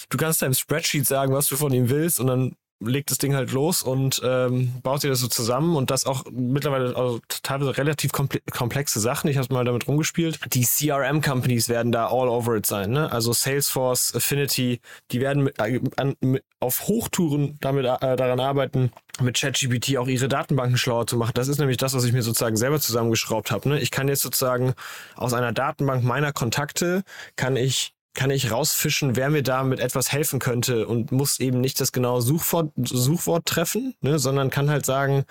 [0.09, 3.35] du kannst deinem Spreadsheet sagen, was du von ihm willst und dann legt das Ding
[3.35, 7.77] halt los und ähm, baut dir das so zusammen und das auch mittlerweile also teilweise
[7.77, 9.29] relativ komplexe Sachen.
[9.29, 10.39] Ich habe mal damit rumgespielt.
[10.55, 12.91] Die CRM-Companies werden da all over it sein.
[12.91, 13.11] Ne?
[13.11, 18.93] Also Salesforce, Affinity, die werden mit, äh, an, mit, auf Hochtouren damit äh, daran arbeiten,
[19.21, 21.33] mit ChatGPT auch ihre Datenbanken schlauer zu machen.
[21.35, 23.69] Das ist nämlich das, was ich mir sozusagen selber zusammengeschraubt habe.
[23.69, 23.81] Ne?
[23.81, 24.75] Ich kann jetzt sozusagen
[25.17, 27.03] aus einer Datenbank meiner Kontakte
[27.37, 31.61] kann ich kann ich rausfischen, wer mir da mit etwas helfen könnte und muss eben
[31.61, 35.25] nicht das genaue Suchwort, Suchwort treffen, ne, sondern kann halt sagen,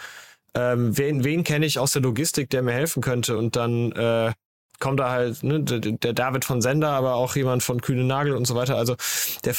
[0.53, 4.31] ähm, wen, wen kenne ich aus der Logistik, der mir helfen könnte und dann äh,
[4.79, 8.47] kommt da halt ne, der, David von Sender, aber auch jemand von Kühne Nagel und
[8.47, 8.77] so weiter.
[8.77, 8.95] Also
[9.43, 9.53] der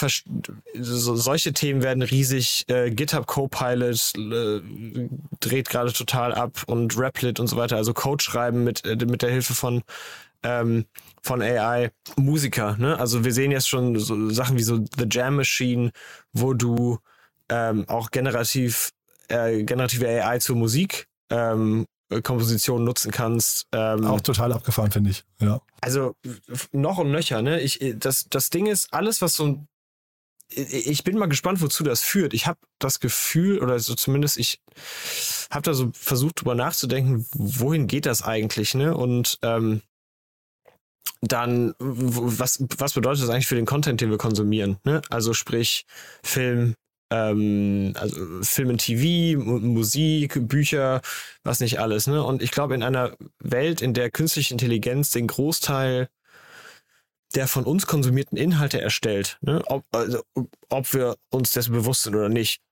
[0.80, 2.64] so, solche Themen werden riesig.
[2.68, 4.60] Äh, GitHub Copilot äh,
[5.40, 7.76] dreht gerade total ab und Replit und so weiter.
[7.76, 9.82] Also Code schreiben mit äh, mit der Hilfe von
[10.42, 10.86] ähm,
[11.22, 12.76] von AI Musiker.
[12.78, 12.98] Ne?
[12.98, 15.90] Also wir sehen jetzt schon so Sachen wie so The Jam Machine,
[16.32, 16.98] wo du
[17.48, 18.90] ähm, auch generativ
[19.28, 21.86] äh, generative AI zur Musik ähm,
[22.22, 23.66] Komposition nutzen kannst.
[23.72, 25.24] Ähm, auch total abgefahren, finde ich.
[25.40, 25.60] Ja.
[25.80, 26.14] Also
[26.72, 27.60] noch und nöcher, ne?
[27.60, 29.66] Ich, das, das Ding ist, alles, was so
[30.50, 32.32] ich bin mal gespannt, wozu das führt.
[32.32, 34.62] Ich habe das Gefühl, oder so zumindest ich
[35.50, 38.96] habe da so versucht, drüber nachzudenken, wohin geht das eigentlich, ne?
[38.96, 39.82] Und ähm,
[41.20, 44.78] dann was, was bedeutet das eigentlich für den Content, den wir konsumieren?
[44.84, 45.02] Ne?
[45.10, 45.84] Also sprich
[46.22, 46.74] Film,
[47.10, 51.00] ähm, also Film und TV, Musik, Bücher,
[51.42, 52.06] was nicht alles.
[52.06, 52.22] Ne?
[52.22, 56.08] Und ich glaube, in einer Welt, in der künstliche Intelligenz den Großteil
[57.34, 59.62] der von uns konsumierten Inhalte erstellt, ne?
[59.66, 60.22] ob, also,
[60.70, 62.62] ob wir uns dessen bewusst sind oder nicht,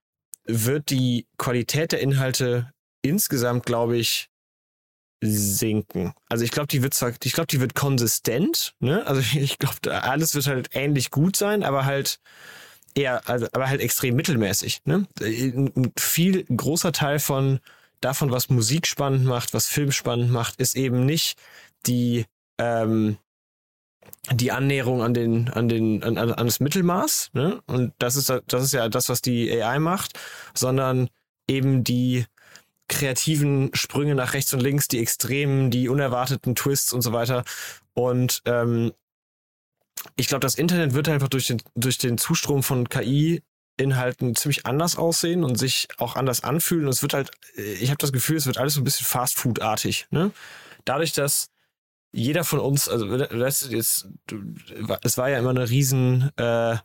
[0.45, 4.29] wird die Qualität der Inhalte insgesamt, glaube ich,
[5.23, 6.13] sinken.
[6.29, 9.07] Also ich glaube, die wird zwar, ich glaube, die wird konsistent, ne?
[9.07, 12.19] Also ich glaube, alles wird halt ähnlich gut sein, aber halt
[12.95, 15.07] eher, also, aber halt extrem mittelmäßig, ne?
[15.21, 17.61] Ein viel großer Teil von
[18.01, 21.39] davon, was Musik spannend macht, was Film spannend macht, ist eben nicht
[21.87, 22.27] die,
[22.59, 23.19] ähm,
[24.33, 27.63] die Annäherung an den, an den, an, an das Mittelmaß, ne?
[27.67, 30.19] Und das ist, das ist ja das, was die AI macht,
[30.55, 31.09] sondern
[31.49, 32.27] eben die,
[32.89, 37.45] kreativen Sprünge nach rechts und links, die extremen, die unerwarteten Twists und so weiter.
[37.95, 38.93] Und ähm,
[40.17, 43.43] ich glaube, das Internet wird einfach durch den, durch den Zustrom von KI
[43.79, 46.87] Inhalten ziemlich anders aussehen und sich auch anders anfühlen.
[46.87, 50.07] Und es wird halt, ich habe das Gefühl, es wird alles so ein bisschen Fast-Food-artig.
[50.11, 50.31] Ne?
[50.87, 51.51] Dadurch, dass
[52.13, 54.09] jeder von uns, also weißt du, jetzt,
[55.03, 56.77] es war ja immer eine riesen äh,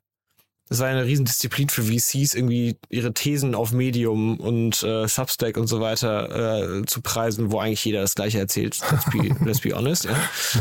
[0.71, 5.67] es war eine Riesendisziplin für VCs, irgendwie ihre Thesen auf Medium und äh, Substack und
[5.67, 8.79] so weiter äh, zu preisen, wo eigentlich jeder das Gleiche erzählt.
[8.89, 10.05] Let's be, let's be honest.
[10.05, 10.15] Ja.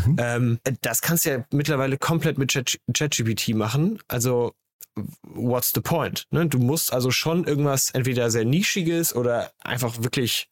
[0.04, 0.16] Mhm.
[0.18, 2.52] Ähm, das kannst du ja mittlerweile komplett mit
[2.92, 4.00] ChatGPT machen.
[4.08, 4.52] Also
[5.22, 6.24] what's the point?
[6.32, 6.44] Ne?
[6.48, 10.48] Du musst also schon irgendwas entweder sehr nischiges oder einfach wirklich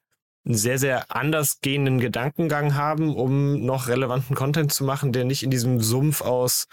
[0.46, 5.42] einen sehr, sehr anders gehenden Gedankengang haben, um noch relevanten Content zu machen, der nicht
[5.42, 6.68] in diesem Sumpf aus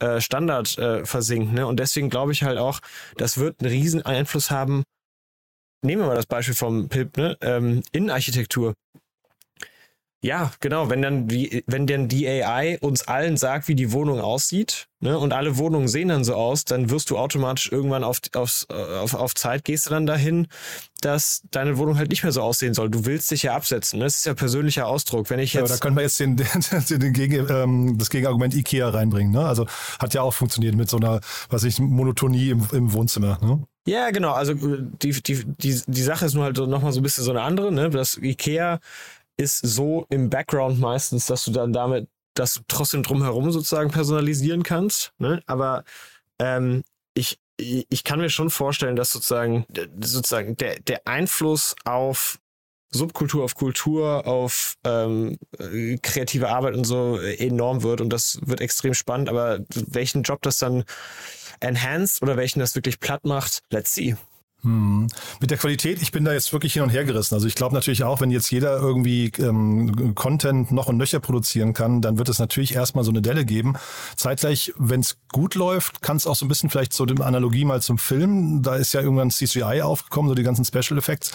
[0.00, 1.52] äh, Standard äh, versinkt.
[1.52, 1.66] Ne?
[1.66, 2.80] Und deswegen glaube ich halt auch,
[3.16, 4.82] das wird einen riesen Einfluss haben.
[5.82, 7.38] Nehmen wir mal das Beispiel vom PIP, ne?
[7.40, 8.74] Ähm, Innenarchitektur.
[10.22, 10.90] Ja, genau.
[10.90, 15.18] Wenn dann die, wenn dann die AI uns allen sagt, wie die Wohnung aussieht, ne,
[15.18, 19.14] und alle Wohnungen sehen dann so aus, dann wirst du automatisch irgendwann auf, auf, auf,
[19.14, 20.46] auf Zeit gehst du dann dahin,
[21.00, 22.90] dass deine Wohnung halt nicht mehr so aussehen soll.
[22.90, 23.98] Du willst dich ja absetzen.
[23.98, 24.04] Ne?
[24.04, 25.30] Das ist ja persönlicher Ausdruck.
[25.30, 25.70] Wenn ich jetzt.
[25.70, 26.36] Ja, da können wir jetzt den,
[26.90, 29.32] den, den Gegen, ähm, das Gegenargument IKEA reinbringen.
[29.32, 29.40] Ne?
[29.40, 29.66] Also
[29.98, 33.38] hat ja auch funktioniert mit so einer, was ich, Monotonie im, im Wohnzimmer.
[33.40, 33.64] Ne?
[33.86, 34.32] Ja, genau.
[34.32, 37.40] Also die, die, die, die Sache ist nur halt nochmal so ein bisschen so eine
[37.40, 37.72] andere.
[37.72, 37.88] Ne?
[37.88, 38.80] Das IKEA
[39.40, 44.62] ist so im Background meistens, dass du dann damit, dass du trotzdem drumherum sozusagen personalisieren
[44.62, 45.12] kannst.
[45.18, 45.42] Ne?
[45.46, 45.84] Aber
[46.38, 46.82] ähm,
[47.14, 49.66] ich, ich kann mir schon vorstellen, dass sozusagen,
[50.00, 52.38] sozusagen der, der Einfluss auf
[52.92, 55.38] Subkultur, auf Kultur, auf ähm,
[56.02, 59.28] kreative Arbeit und so enorm wird und das wird extrem spannend.
[59.28, 60.84] Aber welchen Job das dann
[61.60, 64.16] enhanced oder welchen das wirklich platt macht, let's see.
[64.62, 65.06] Hm.
[65.40, 67.34] Mit der Qualität, ich bin da jetzt wirklich hin und her gerissen.
[67.34, 71.72] Also ich glaube natürlich auch, wenn jetzt jeder irgendwie ähm, Content noch und nöcher produzieren
[71.72, 73.74] kann, dann wird es natürlich erstmal so eine Delle geben.
[74.16, 77.64] Zeitgleich, wenn es gut läuft, kann es auch so ein bisschen vielleicht so eine Analogie
[77.64, 78.62] mal zum Film.
[78.62, 81.32] Da ist ja irgendwann CGI aufgekommen, so die ganzen Special Effects.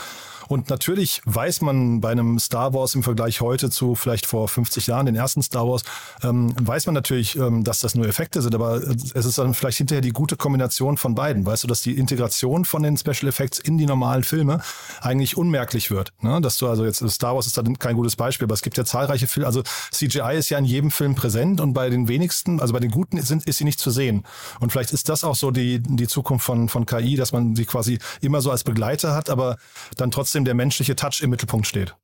[0.47, 4.88] Und natürlich weiß man bei einem Star Wars im Vergleich heute zu vielleicht vor 50
[4.88, 5.84] Jahren, den ersten Star Wars,
[6.23, 9.77] ähm, weiß man natürlich, ähm, dass das nur Effekte sind, aber es ist dann vielleicht
[9.77, 11.45] hinterher die gute Kombination von beiden.
[11.45, 14.62] Weißt du, dass die Integration von den Special Effects in die normalen Filme
[15.01, 16.13] eigentlich unmerklich wird.
[16.21, 16.41] Ne?
[16.41, 18.86] Dass du also jetzt, Star Wars ist da kein gutes Beispiel, aber es gibt ja
[18.86, 22.73] zahlreiche Filme, also CGI ist ja in jedem Film präsent und bei den wenigsten, also
[22.73, 24.23] bei den guten sind, ist sie nicht zu sehen.
[24.60, 27.65] Und vielleicht ist das auch so die, die Zukunft von, von KI, dass man sie
[27.65, 29.58] quasi immer so als Begleiter hat, aber
[29.97, 31.95] dann trotzdem der menschliche Touch im Mittelpunkt steht.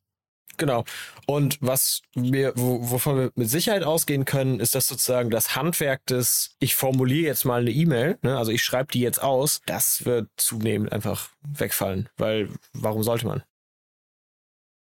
[0.57, 0.83] Genau.
[1.25, 6.55] Und was wir, wovon wir mit Sicherheit ausgehen können, ist, dass sozusagen das Handwerk des,
[6.59, 10.29] ich formuliere jetzt mal eine E-Mail, ne, also ich schreibe die jetzt aus, das wird
[10.37, 12.09] zunehmend einfach wegfallen.
[12.17, 13.43] Weil, warum sollte man?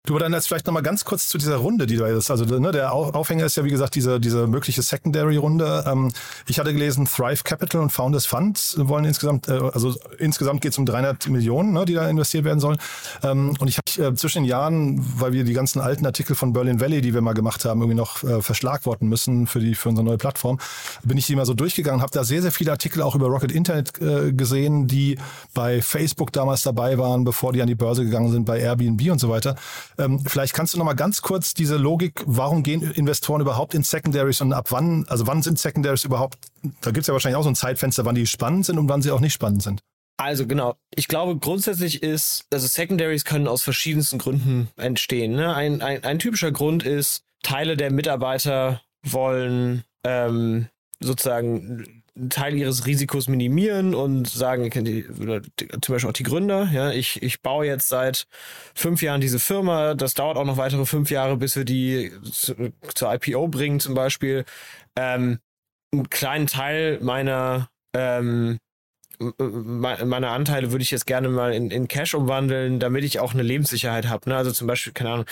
[0.06, 2.44] Du, aber dann jetzt vielleicht nochmal ganz kurz zu dieser Runde, die du jetzt, also
[2.44, 5.84] ne, der Aufhänger ist ja wie gesagt diese, diese mögliche Secondary-Runde.
[5.84, 6.12] Ähm,
[6.46, 10.78] ich hatte gelesen, Thrive Capital und Founders Fund wollen insgesamt, äh, also insgesamt geht es
[10.78, 12.78] um 300 Millionen, ne, die da investiert werden sollen.
[13.24, 16.52] Ähm, und ich habe äh, zwischen den Jahren, weil wir die ganzen alten Artikel von
[16.52, 19.88] Berlin Valley, die wir mal gemacht haben, irgendwie noch äh, verschlagworten müssen für die für
[19.88, 20.60] unsere neue Plattform,
[21.02, 23.50] bin ich die mal so durchgegangen, habe da sehr sehr viele Artikel auch über Rocket
[23.50, 25.18] Internet äh, gesehen, die
[25.52, 29.18] bei Facebook damals dabei waren, bevor die an die Börse gegangen sind, bei Airbnb und
[29.18, 29.56] so weiter.
[29.98, 33.82] Ähm, vielleicht kannst du noch mal ganz kurz diese Logik, warum gehen Investoren überhaupt in
[33.82, 36.38] Secondaries und ab wann, also wann sind Secondaries überhaupt,
[36.80, 39.02] da gibt es ja wahrscheinlich auch so ein Zeitfenster, wann die spannend sind und wann
[39.02, 39.80] sie auch nicht spannend sind.
[40.18, 45.32] Also genau, ich glaube grundsätzlich ist, also Secondaries können aus verschiedensten Gründen entstehen.
[45.32, 45.54] Ne?
[45.54, 50.68] Ein, ein, ein typischer Grund ist, Teile der Mitarbeiter wollen ähm,
[51.00, 51.95] sozusagen
[52.30, 57.42] Teil ihres Risikos minimieren und sagen, die, zum Beispiel auch die Gründer, ja, ich, ich
[57.42, 58.26] baue jetzt seit
[58.74, 62.72] fünf Jahren diese Firma, das dauert auch noch weitere fünf Jahre, bis wir die zu,
[62.94, 64.44] zur IPO bringen zum Beispiel.
[64.96, 65.38] Ähm,
[65.92, 68.58] einen kleinen Teil meiner ähm,
[69.18, 73.42] meine Anteile würde ich jetzt gerne mal in, in Cash umwandeln, damit ich auch eine
[73.42, 74.28] Lebenssicherheit habe.
[74.28, 74.36] Ne?
[74.36, 75.26] Also zum Beispiel, keine Ahnung,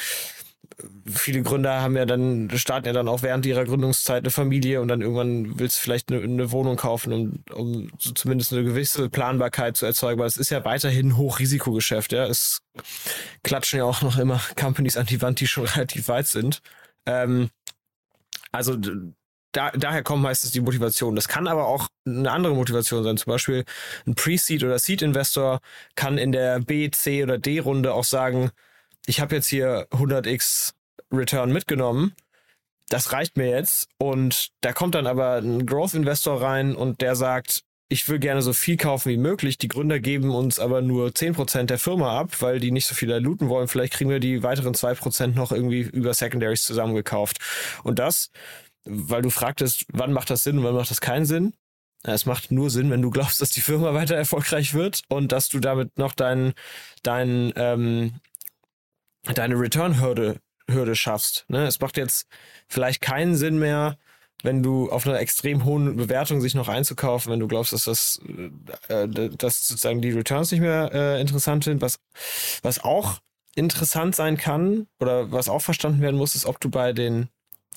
[1.07, 4.89] viele Gründer haben ja dann, starten ja dann auch während ihrer Gründungszeit eine Familie und
[4.89, 9.09] dann irgendwann willst du vielleicht eine, eine Wohnung kaufen, um, um so zumindest eine gewisse
[9.09, 12.27] Planbarkeit zu erzeugen, weil es ist ja weiterhin ein Hochrisikogeschäft, ja.
[12.27, 12.63] Es
[13.43, 16.61] klatschen ja auch noch immer Companies an die Wand, die schon relativ weit sind.
[17.07, 17.51] Ähm,
[18.53, 18.77] also
[19.55, 21.15] da, daher kommt meistens die Motivation.
[21.15, 23.17] Das kann aber auch eine andere Motivation sein.
[23.17, 23.65] Zum Beispiel
[24.07, 25.61] ein Pre-Seed oder Seed-Investor
[25.95, 28.51] kann in der B, C oder D-Runde auch sagen,
[29.07, 30.73] ich habe jetzt hier 100x
[31.13, 32.15] Return mitgenommen.
[32.89, 33.89] Das reicht mir jetzt.
[33.99, 38.53] Und da kommt dann aber ein Growth-Investor rein und der sagt, ich will gerne so
[38.53, 39.59] viel kaufen wie möglich.
[39.59, 43.13] Die Gründer geben uns aber nur 10% der Firma ab, weil die nicht so viel
[43.13, 43.69] looten wollen.
[43.69, 47.39] Vielleicht kriegen wir die weiteren 2% noch irgendwie über Secondaries zusammengekauft.
[47.83, 48.31] Und das,
[48.85, 51.55] weil du fragtest, wann macht das Sinn und wann macht das keinen Sinn?
[52.03, 55.49] Es macht nur Sinn, wenn du glaubst, dass die Firma weiter erfolgreich wird und dass
[55.49, 56.55] du damit noch deinen
[57.03, 58.15] dein, ähm,
[59.33, 60.37] deine Return-Hürde
[60.71, 61.45] Hürde schaffst.
[61.49, 61.67] Ne?
[61.67, 62.27] Es macht jetzt
[62.69, 63.99] vielleicht keinen Sinn mehr,
[64.43, 68.21] wenn du auf einer extrem hohen Bewertung sich noch einzukaufen, wenn du glaubst, dass das,
[68.89, 71.81] äh, dass sozusagen die Returns nicht mehr äh, interessant sind.
[71.81, 71.99] Was,
[72.63, 73.21] was auch
[73.55, 77.29] interessant sein kann oder was auch verstanden werden muss, ist, ob du bei den,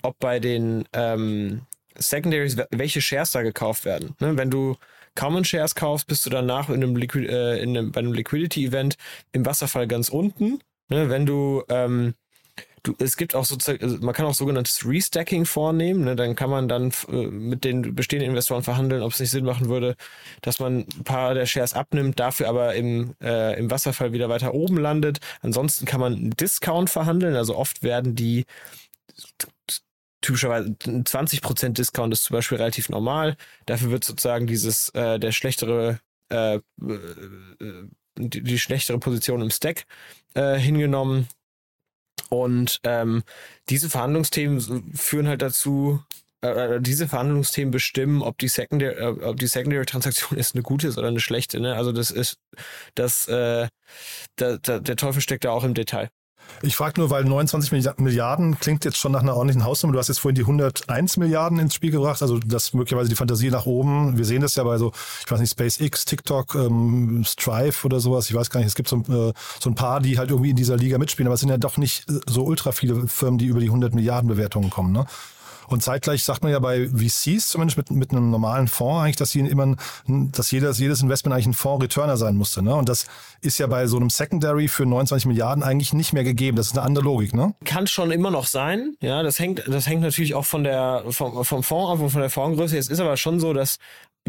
[0.02, 1.62] ob bei den ähm,
[1.96, 4.16] Secondaries, welche Shares da gekauft werden.
[4.20, 4.36] Ne?
[4.38, 4.76] Wenn du
[5.16, 8.66] Common Shares kaufst, bist du danach in einem, Liquid, äh, in einem bei einem Liquidity
[8.66, 8.98] Event
[9.32, 12.14] im Wasserfall ganz unten Ne, wenn du, ähm,
[12.84, 16.50] du, es gibt auch sozusagen, also man kann auch sogenanntes Restacking vornehmen, ne, dann kann
[16.50, 19.96] man dann äh, mit den bestehenden Investoren verhandeln, ob es nicht Sinn machen würde,
[20.42, 24.54] dass man ein paar der Shares abnimmt, dafür aber im, äh, im Wasserfall wieder weiter
[24.54, 25.20] oben landet.
[25.42, 28.46] Ansonsten kann man einen Discount verhandeln, also oft werden die
[30.22, 33.38] typischerweise 20% Discount ist zum Beispiel relativ normal.
[33.66, 36.60] Dafür wird sozusagen dieses, äh, der schlechtere äh, äh,
[37.60, 39.86] äh die, die schlechtere Position im Stack
[40.38, 41.28] äh, hingenommen.
[42.30, 43.24] Und ähm,
[43.70, 46.04] diese Verhandlungsthemen führen halt dazu,
[46.42, 50.64] äh, äh, diese Verhandlungsthemen bestimmen, ob die Secondary, äh, ob die Secondary Transaktion ist eine
[50.64, 51.60] gute ist oder eine schlechte.
[51.60, 51.76] Ne?
[51.76, 52.38] Also das ist,
[52.96, 53.68] das, äh,
[54.36, 56.10] da, da, der Teufel steckt da auch im Detail.
[56.62, 59.94] Ich frage nur, weil 29 Milliarden klingt jetzt schon nach einer ordentlichen Hausnummer.
[59.94, 63.52] Du hast jetzt vorhin die 101 Milliarden ins Spiel gebracht, also das möglicherweise die Fantasie
[63.52, 64.18] nach oben.
[64.18, 64.92] Wir sehen das ja bei so,
[65.24, 68.30] ich weiß nicht, SpaceX, TikTok, ähm, Strive oder sowas.
[68.30, 70.56] Ich weiß gar nicht, es gibt so, äh, so ein paar, die halt irgendwie in
[70.56, 73.46] dieser Liga mitspielen, aber es sind ja doch nicht äh, so ultra viele Firmen, die
[73.46, 74.92] über die 100 Milliarden Bewertungen kommen.
[74.92, 75.06] Ne?
[75.68, 79.32] Und zeitgleich sagt man ja bei VCs, zumindest mit, mit einem normalen Fonds, eigentlich, dass
[79.32, 79.76] sie immer,
[80.08, 82.62] dass jedes, jedes Investment eigentlich ein Fonds-Returner sein musste.
[82.62, 82.76] Ne?
[82.76, 83.06] Und das
[83.42, 86.58] ist ja bei so einem Secondary für 29 Milliarden eigentlich nicht mehr gegeben.
[86.58, 87.54] Das ist eine andere Logik, ne?
[87.66, 88.96] Kann schon immer noch sein.
[89.02, 92.22] Ja, das hängt, das hängt natürlich auch von der, vom, vom Fonds ab und von
[92.22, 92.78] der Fondsgröße.
[92.78, 93.78] Es ist aber schon so, dass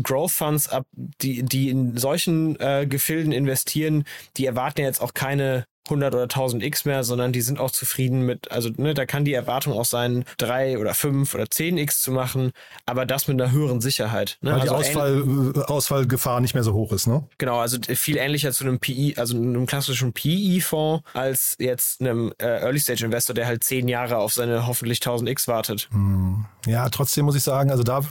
[0.03, 4.05] Growth Funds ab, die, die in solchen äh, Gefilden investieren,
[4.37, 8.22] die erwarten jetzt auch keine 100 oder 1000 X mehr, sondern die sind auch zufrieden
[8.22, 12.01] mit, also ne, da kann die Erwartung auch sein, drei oder fünf oder 10 X
[12.01, 12.53] zu machen,
[12.87, 14.38] aber das mit einer höheren Sicherheit.
[14.40, 14.53] Ne?
[14.53, 15.24] Weil also die Ausfall,
[15.57, 17.27] äh, Ausfallgefahr nicht mehr so hoch ist, ne?
[17.38, 22.46] Genau, also viel ähnlicher zu einem PI, also einem klassischen PI-Fonds, als jetzt einem äh,
[22.46, 25.88] Early-Stage-Investor, der halt zehn Jahre auf seine hoffentlich 1000 X wartet.
[25.90, 26.46] Hm.
[26.66, 28.03] Ja, trotzdem muss ich sagen, also da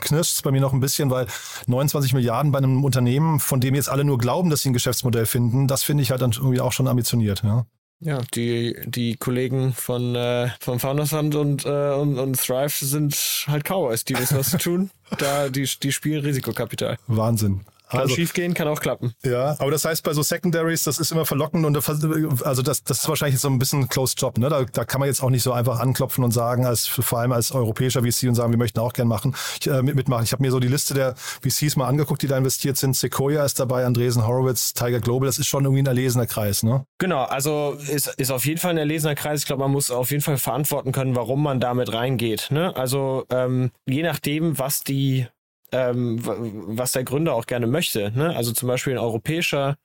[0.00, 1.26] knirscht es bei mir noch ein bisschen, weil
[1.66, 5.26] 29 Milliarden bei einem Unternehmen, von dem jetzt alle nur glauben, dass sie ein Geschäftsmodell
[5.26, 7.42] finden, das finde ich halt dann irgendwie auch schon ambitioniert.
[7.44, 7.66] Ja.
[7.98, 13.14] Ja, die, die Kollegen von, äh, von Founders Fund und, äh, und, und Thrive sind
[13.46, 14.90] halt Cowboys, die wissen, was zu tun.
[15.18, 16.98] Da, die, die spielen Risikokapital.
[17.06, 17.60] Wahnsinn.
[17.88, 19.14] Kann also, schief gehen, kann auch klappen.
[19.24, 22.98] Ja, aber das heißt bei so Secondaries, das ist immer verlockend und also das, das
[23.00, 24.38] ist wahrscheinlich so ein bisschen Closed Job.
[24.38, 24.48] Ne?
[24.48, 27.32] Da, da kann man jetzt auch nicht so einfach anklopfen und sagen, als vor allem
[27.32, 30.24] als europäischer VC und sagen, wir möchten auch gern machen, ich, äh, mitmachen.
[30.24, 32.96] Ich habe mir so die Liste der VCs mal angeguckt, die da investiert sind.
[32.96, 35.26] Sequoia ist dabei, Andresen Horowitz, Tiger Global.
[35.26, 36.84] Das ist schon irgendwie ein erlesener Kreis, ne?
[36.98, 39.40] Genau, also ist, ist auf jeden Fall ein erlesener Kreis.
[39.40, 42.48] Ich glaube, man muss auf jeden Fall verantworten können, warum man damit reingeht.
[42.50, 42.74] Ne?
[42.76, 45.28] Also ähm, je nachdem, was die
[45.72, 48.12] ähm, was der Gründer auch gerne möchte.
[48.12, 48.34] Ne?
[48.34, 49.76] Also zum Beispiel ein europäischer,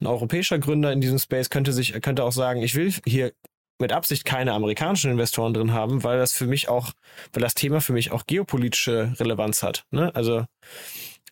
[0.00, 3.32] ein europäischer Gründer in diesem Space könnte sich, könnte auch sagen, ich will hier
[3.80, 6.92] mit Absicht keine amerikanischen Investoren drin haben, weil das für mich auch,
[7.32, 9.84] weil das Thema für mich auch geopolitische Relevanz hat.
[9.90, 10.14] Ne?
[10.14, 10.44] Also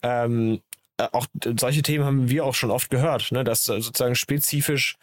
[0.03, 0.61] ähm,
[0.99, 1.27] äh, auch
[1.59, 3.43] solche Themen haben wir auch schon oft gehört, ne?
[3.43, 4.97] dass sozusagen spezifisch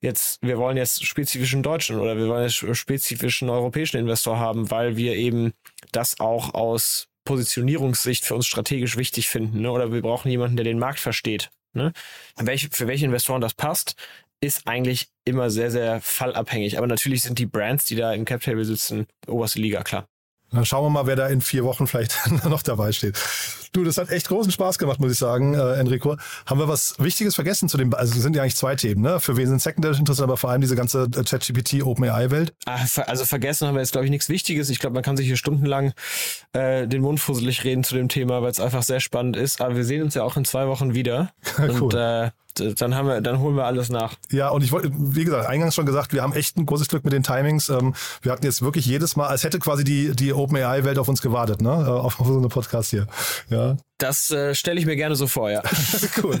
[0.00, 4.96] jetzt, wir wollen jetzt spezifischen deutschen oder wir wollen jetzt spezifischen europäischen Investor haben, weil
[4.96, 5.52] wir eben
[5.92, 9.60] das auch aus Positionierungssicht für uns strategisch wichtig finden.
[9.60, 9.70] Ne?
[9.70, 11.50] Oder wir brauchen jemanden, der den Markt versteht.
[11.74, 11.92] Ne?
[12.36, 13.96] Welch, für welche Investoren das passt,
[14.40, 16.78] ist eigentlich immer sehr, sehr fallabhängig.
[16.78, 20.08] Aber natürlich sind die Brands, die da im Cap Table sitzen, oberste Liga, klar.
[20.50, 23.18] Dann schauen wir mal, wer da in vier Wochen vielleicht noch dabei steht.
[23.72, 26.16] Du, das hat echt großen Spaß gemacht, muss ich sagen, äh, Enrico.
[26.46, 29.20] Haben wir was Wichtiges vergessen zu dem, also es sind ja eigentlich zwei Themen, ne?
[29.20, 32.54] Für wen sind Secondary interessant, aber vor allem diese ganze äh, ChatGPT OpenAI-Welt?
[32.66, 34.70] Ah, also vergessen haben wir jetzt, glaube ich, nichts Wichtiges.
[34.70, 35.92] Ich glaube, man kann sich hier stundenlang
[36.52, 39.60] äh, den Mund fusselig reden zu dem Thema, weil es einfach sehr spannend ist.
[39.60, 41.32] Aber wir sehen uns ja auch in zwei Wochen wieder.
[41.58, 41.80] cool.
[41.80, 42.30] Und äh,
[42.76, 44.14] dann haben wir, dann holen wir alles nach.
[44.30, 47.04] Ja, und ich wollte, wie gesagt, eingangs schon gesagt, wir haben echt ein großes Glück
[47.04, 47.68] mit den Timings.
[47.68, 51.22] Ähm, wir hatten jetzt wirklich jedes Mal, als hätte quasi die, die OpenAI-Welt auf uns
[51.22, 51.70] gewartet, ne?
[51.70, 53.06] Äh, auf, auf so eine Podcast hier.
[53.48, 53.67] Ja.
[53.98, 55.62] Das äh, stelle ich mir gerne so vor, ja.
[56.22, 56.38] cool.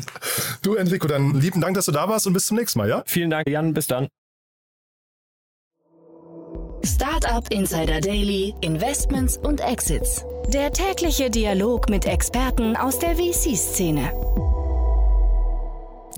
[0.62, 3.02] Du, Enrico, dann lieben Dank, dass du da warst und bis zum nächsten Mal, ja?
[3.06, 3.74] Vielen Dank, Jan.
[3.74, 4.08] Bis dann.
[6.84, 10.24] Startup Insider Daily, Investments und Exits.
[10.48, 14.10] Der tägliche Dialog mit Experten aus der VC-Szene.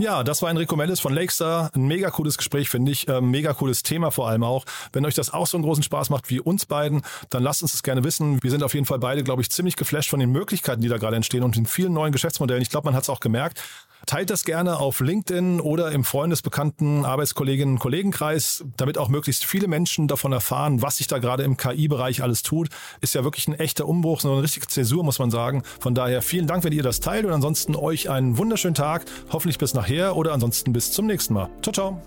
[0.00, 1.70] Ja, das war Enrico Mellis von Lakestar.
[1.74, 3.06] Ein mega cooles Gespräch, finde ich.
[3.06, 4.64] Ähm, mega cooles Thema vor allem auch.
[4.94, 7.72] Wenn euch das auch so einen großen Spaß macht wie uns beiden, dann lasst uns
[7.72, 8.42] das gerne wissen.
[8.42, 10.96] Wir sind auf jeden Fall beide, glaube ich, ziemlich geflasht von den Möglichkeiten, die da
[10.96, 12.62] gerade entstehen und den vielen neuen Geschäftsmodellen.
[12.62, 13.62] Ich glaube, man hat es auch gemerkt.
[14.10, 20.08] Teilt das gerne auf LinkedIn oder im Freundesbekannten Arbeitskolleginnen- Kollegenkreis, damit auch möglichst viele Menschen
[20.08, 22.70] davon erfahren, was sich da gerade im KI-Bereich alles tut.
[23.00, 25.62] Ist ja wirklich ein echter Umbruch, so eine richtige Zäsur, muss man sagen.
[25.78, 29.04] Von daher vielen Dank, wenn ihr das teilt und ansonsten euch einen wunderschönen Tag.
[29.30, 31.48] Hoffentlich bis nachher oder ansonsten bis zum nächsten Mal.
[31.62, 32.02] Ciao, ciao.